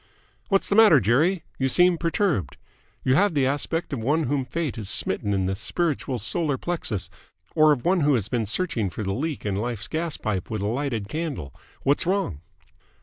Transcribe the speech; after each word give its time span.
"What's 0.49 0.67
the 0.67 0.73
matter, 0.73 0.99
Jerry? 0.99 1.43
You 1.59 1.69
seem 1.69 1.99
perturbed. 1.99 2.57
You 3.03 3.13
have 3.13 3.35
the 3.35 3.45
aspect 3.45 3.93
of 3.93 3.99
one 3.99 4.23
whom 4.23 4.45
Fate 4.45 4.75
has 4.77 4.89
smitten 4.89 5.31
in 5.31 5.45
the 5.45 5.53
spiritual 5.53 6.17
solar 6.17 6.57
plexus, 6.57 7.07
or 7.53 7.71
of 7.71 7.85
one 7.85 7.99
who 7.99 8.15
has 8.15 8.27
been 8.27 8.47
searching 8.47 8.89
for 8.89 9.03
the 9.03 9.13
leak 9.13 9.45
in 9.45 9.55
Life's 9.55 9.87
gaspipe 9.87 10.49
with 10.49 10.61
a 10.63 10.65
lighted 10.67 11.07
candle. 11.07 11.53
What's 11.83 12.07
wrong?" 12.07 12.41